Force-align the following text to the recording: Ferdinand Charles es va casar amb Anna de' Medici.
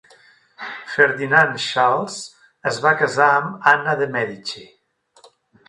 Ferdinand 0.93 1.59
Charles 1.67 2.17
es 2.73 2.81
va 2.87 2.95
casar 3.03 3.29
amb 3.37 3.71
Anna 3.75 3.97
de' 4.03 4.11
Medici. 4.19 4.69